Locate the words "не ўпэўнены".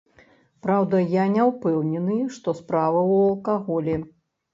1.33-2.17